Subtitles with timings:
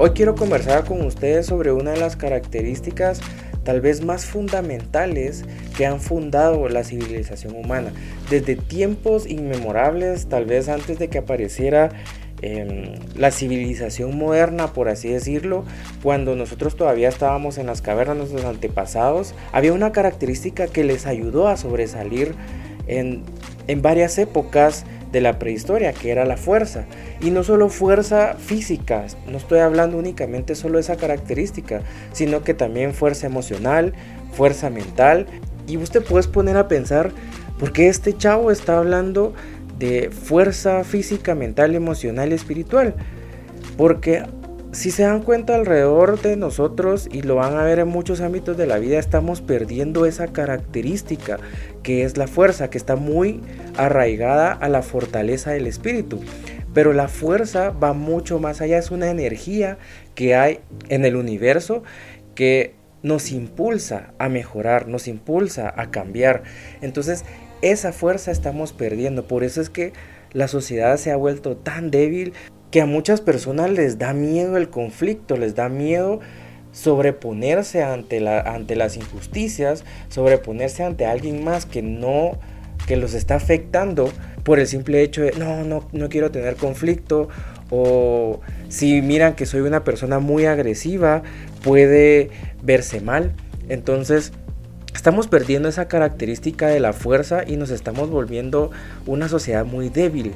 [0.00, 3.20] Hoy quiero conversar con ustedes sobre una de las características
[3.64, 5.44] tal vez más fundamentales
[5.76, 7.90] que han fundado la civilización humana.
[8.30, 11.88] Desde tiempos inmemorables, tal vez antes de que apareciera
[12.42, 15.64] em, la civilización moderna, por así decirlo,
[16.00, 21.48] cuando nosotros todavía estábamos en las cavernas, nuestros antepasados, había una característica que les ayudó
[21.48, 22.36] a sobresalir
[22.86, 23.24] en
[23.82, 26.84] varias épocas de la prehistoria, que era la fuerza.
[27.20, 32.54] Y no solo fuerza física, no estoy hablando únicamente solo de esa característica, sino que
[32.54, 33.94] también fuerza emocional,
[34.32, 35.26] fuerza mental.
[35.66, 37.12] Y usted puede poner a pensar,
[37.58, 39.34] ¿por qué este chavo está hablando
[39.78, 42.94] de fuerza física, mental, emocional y espiritual?
[43.76, 44.24] Porque
[44.72, 48.56] si se dan cuenta alrededor de nosotros y lo van a ver en muchos ámbitos
[48.56, 51.38] de la vida, estamos perdiendo esa característica
[51.82, 53.40] que es la fuerza, que está muy
[53.76, 56.20] arraigada a la fortaleza del espíritu.
[56.74, 59.78] Pero la fuerza va mucho más allá, es una energía
[60.14, 61.82] que hay en el universo
[62.34, 66.42] que nos impulsa a mejorar, nos impulsa a cambiar.
[66.82, 67.24] Entonces,
[67.62, 69.26] esa fuerza estamos perdiendo.
[69.26, 69.92] Por eso es que
[70.32, 72.34] la sociedad se ha vuelto tan débil
[72.70, 76.20] que a muchas personas les da miedo el conflicto, les da miedo
[76.72, 82.38] sobreponerse ante, la, ante las injusticias, sobreponerse ante alguien más que no
[82.86, 84.10] que los está afectando
[84.44, 87.28] por el simple hecho de no, no, no quiero tener conflicto
[87.70, 91.22] o si miran que soy una persona muy agresiva
[91.62, 92.30] puede
[92.62, 93.32] verse mal.
[93.68, 94.32] Entonces
[94.94, 98.70] estamos perdiendo esa característica de la fuerza y nos estamos volviendo
[99.06, 100.32] una sociedad muy débil,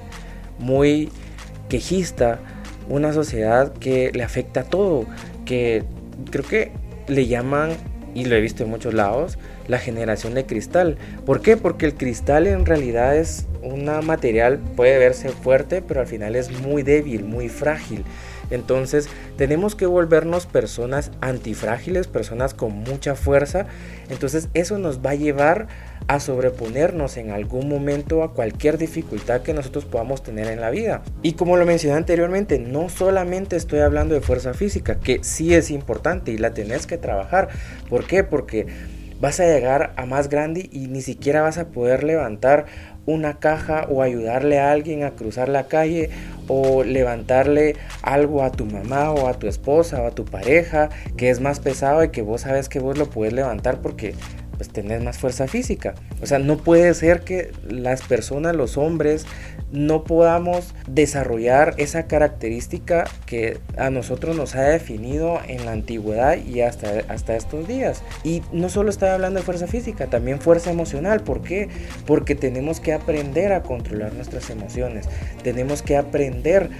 [0.58, 1.10] muy
[1.72, 2.38] quejista,
[2.90, 5.06] una sociedad que le afecta a todo,
[5.46, 5.84] que
[6.30, 6.70] creo que
[7.08, 7.70] le llaman,
[8.14, 10.98] y lo he visto en muchos lados, la generación de cristal.
[11.24, 11.56] ¿Por qué?
[11.56, 16.50] Porque el cristal en realidad es un material, puede verse fuerte, pero al final es
[16.60, 18.04] muy débil, muy frágil.
[18.50, 19.08] Entonces
[19.38, 23.64] tenemos que volvernos personas antifrágiles, personas con mucha fuerza.
[24.10, 25.68] Entonces eso nos va a llevar
[26.08, 31.02] a sobreponernos en algún momento a cualquier dificultad que nosotros podamos tener en la vida.
[31.22, 35.70] Y como lo mencioné anteriormente, no solamente estoy hablando de fuerza física, que sí es
[35.70, 37.48] importante y la tenés que trabajar.
[37.88, 38.24] ¿Por qué?
[38.24, 38.66] Porque
[39.22, 42.66] vas a llegar a más grande y ni siquiera vas a poder levantar
[43.06, 46.10] una caja o ayudarle a alguien a cruzar la calle
[46.48, 51.30] o levantarle algo a tu mamá o a tu esposa o a tu pareja que
[51.30, 54.14] es más pesado y que vos sabes que vos lo puedes levantar porque
[54.68, 55.94] pues más fuerza física.
[56.22, 59.26] O sea, no puede ser que las personas, los hombres,
[59.72, 66.60] no podamos desarrollar esa característica que a nosotros nos ha definido en la antigüedad y
[66.60, 68.02] hasta, hasta estos días.
[68.22, 71.22] Y no solo estoy hablando de fuerza física, también fuerza emocional.
[71.22, 71.68] ¿Por qué?
[72.06, 75.08] Porque tenemos que aprender a controlar nuestras emociones.
[75.42, 76.70] Tenemos que aprender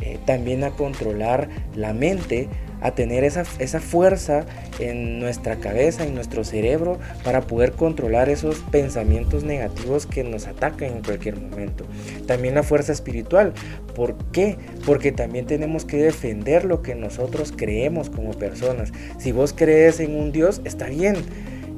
[0.00, 2.48] eh, también a controlar la mente
[2.84, 4.44] a tener esa, esa fuerza
[4.78, 10.98] en nuestra cabeza, en nuestro cerebro, para poder controlar esos pensamientos negativos que nos atacan
[10.98, 11.86] en cualquier momento.
[12.26, 13.54] También la fuerza espiritual.
[13.94, 14.58] ¿Por qué?
[14.84, 18.92] Porque también tenemos que defender lo que nosotros creemos como personas.
[19.18, 21.16] Si vos crees en un Dios, está bien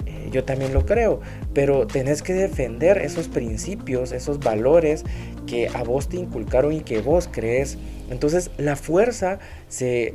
[0.06, 1.20] eh, yo también lo creo,
[1.54, 5.04] pero tenés que defender esos principios, esos valores
[5.46, 7.78] que a vos te inculcaron y que vos crees.
[8.10, 9.38] Entonces la fuerza
[9.68, 10.14] se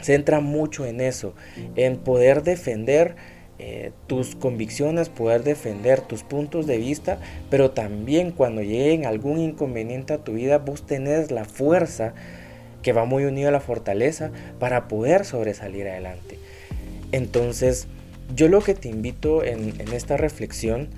[0.00, 1.34] centra mucho en eso,
[1.76, 3.16] en poder defender
[3.60, 7.18] eh, tus convicciones, poder defender tus puntos de vista,
[7.50, 12.14] pero también cuando lleguen algún inconveniente a tu vida, vos tenés la fuerza
[12.82, 16.38] que va muy unido a la fortaleza para poder sobresalir adelante.
[17.10, 17.88] Entonces,
[18.36, 20.88] yo lo que te invito en, en esta reflexión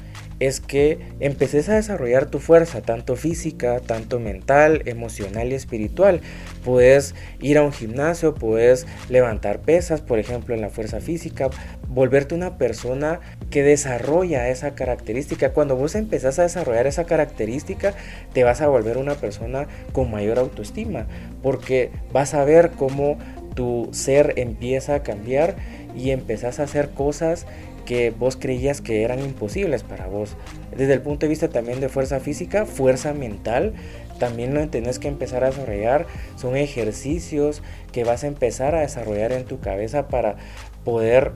[0.40, 6.22] es que empeces a desarrollar tu fuerza, tanto física, tanto mental, emocional y espiritual.
[6.64, 11.50] Puedes ir a un gimnasio, puedes levantar pesas, por ejemplo, en la fuerza física,
[11.88, 13.20] volverte una persona
[13.50, 15.53] que desarrolla esa característica.
[15.53, 17.94] Cuando vos empezás a desarrollar esa característica,
[18.32, 21.06] te vas a volver una persona con mayor autoestima,
[21.42, 23.18] porque vas a ver cómo
[23.54, 25.56] tu ser empieza a cambiar
[25.94, 27.47] y empezás a hacer cosas
[27.91, 30.37] que vos creías que eran imposibles para vos.
[30.77, 33.75] Desde el punto de vista también de fuerza física, fuerza mental,
[34.21, 36.07] también lo tenés que empezar a desarrollar.
[36.37, 40.37] Son ejercicios que vas a empezar a desarrollar en tu cabeza para
[40.84, 41.33] poder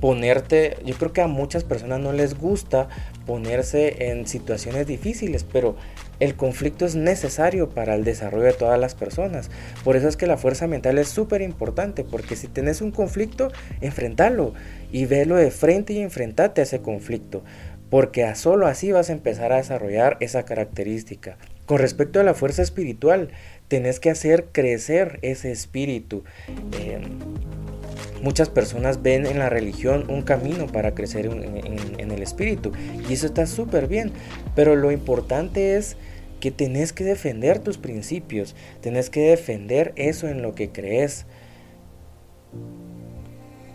[0.00, 2.88] ponerte, yo creo que a muchas personas no les gusta
[3.26, 5.76] ponerse en situaciones difíciles, pero
[6.20, 9.50] el conflicto es necesario para el desarrollo de todas las personas.
[9.84, 13.50] Por eso es que la fuerza mental es súper importante, porque si tenés un conflicto,
[13.80, 14.54] enfrentalo
[14.92, 17.42] y velo de frente y enfrentate a ese conflicto,
[17.90, 21.36] porque a solo así vas a empezar a desarrollar esa característica.
[21.66, 23.30] Con respecto a la fuerza espiritual,
[23.68, 26.24] tenés que hacer crecer ese espíritu.
[26.80, 27.02] Em,
[28.22, 32.72] muchas personas ven en la religión un camino para crecer en, el espíritu
[33.08, 34.12] y eso está súper bien,
[34.54, 35.96] pero lo importante es
[36.40, 41.26] que tenés que defender tus principios, tenés que defender eso en lo que crees.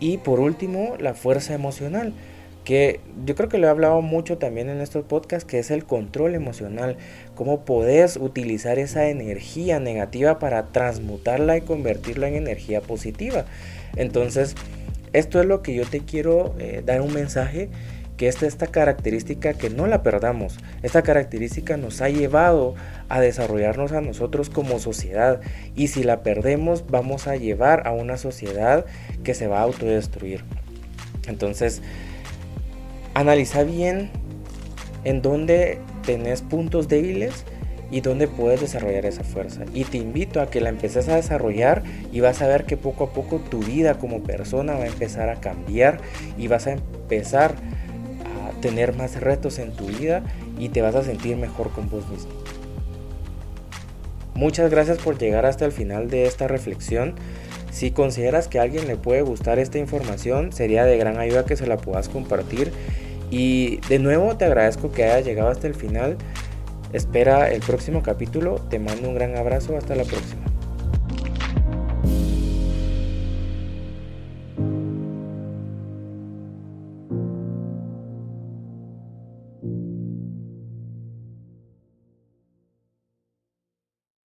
[0.00, 2.12] Y por último, la fuerza emocional
[2.68, 5.86] que yo creo que lo he hablado mucho también en estos podcasts, que es el
[5.86, 6.98] control emocional,
[7.34, 13.46] cómo podés utilizar esa energía negativa para transmutarla y convertirla en energía positiva.
[13.96, 14.54] Entonces,
[15.14, 17.70] esto es lo que yo te quiero eh, dar un mensaje,
[18.18, 22.74] que esta, esta característica que no la perdamos, esta característica nos ha llevado
[23.08, 25.40] a desarrollarnos a nosotros como sociedad
[25.74, 28.84] y si la perdemos vamos a llevar a una sociedad
[29.24, 30.44] que se va a autodestruir.
[31.28, 31.80] Entonces,
[33.18, 34.10] Analiza bien
[35.02, 37.44] en dónde tenés puntos débiles
[37.90, 39.64] y dónde puedes desarrollar esa fuerza.
[39.74, 41.82] Y te invito a que la empeces a desarrollar
[42.12, 45.30] y vas a ver que poco a poco tu vida como persona va a empezar
[45.30, 45.98] a cambiar
[46.38, 50.22] y vas a empezar a tener más retos en tu vida
[50.56, 52.30] y te vas a sentir mejor con vos mismo.
[54.34, 57.16] Muchas gracias por llegar hasta el final de esta reflexión.
[57.72, 61.56] Si consideras que a alguien le puede gustar esta información, sería de gran ayuda que
[61.56, 62.72] se la puedas compartir
[63.30, 66.16] y de nuevo te agradezco que hayas llegado hasta el final.
[66.92, 68.56] Espera el próximo capítulo.
[68.70, 69.76] Te mando un gran abrazo.
[69.76, 70.47] Hasta la próxima.